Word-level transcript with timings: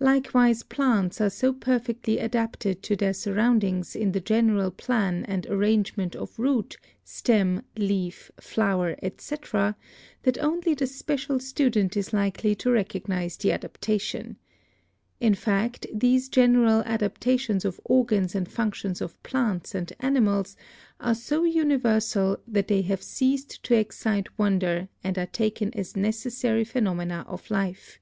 Likewise 0.00 0.62
plants 0.62 1.20
are 1.20 1.28
so 1.28 1.52
perfectly 1.52 2.18
adapted 2.18 2.82
to 2.82 2.96
their 2.96 3.12
sur 3.12 3.34
roundings 3.34 3.94
in 3.94 4.12
the 4.12 4.18
general 4.20 4.70
plan 4.70 5.26
and 5.26 5.44
arrangement 5.44 6.16
of 6.16 6.38
root, 6.38 6.78
stem, 7.04 7.60
leaf, 7.76 8.30
flower, 8.40 8.96
etc., 9.02 9.76
that 10.22 10.38
only 10.38 10.72
the 10.72 10.86
special 10.86 11.38
student 11.38 11.98
is 11.98 12.14
likely 12.14 12.54
to 12.54 12.70
recognise 12.70 13.36
the 13.36 13.52
adaptation. 13.52 14.38
In 15.20 15.34
fact, 15.34 15.86
these 15.92 16.30
general 16.30 16.80
adaptations 16.86 17.66
of 17.66 17.78
organs 17.84 18.34
and 18.34 18.50
functions 18.50 19.02
of 19.02 19.22
plants 19.22 19.74
and 19.74 19.92
animals 20.00 20.56
are 20.98 21.14
so 21.14 21.44
universal 21.44 22.38
that 22.48 22.68
they 22.68 22.80
have 22.80 23.02
ceased 23.02 23.62
to 23.64 23.74
excite 23.74 24.28
wonder 24.38 24.88
and 25.04 25.18
are 25.18 25.26
taken 25.26 25.70
as 25.74 25.94
necessary 25.94 26.64
phenomena 26.64 27.26
of 27.28 27.50
life. 27.50 27.98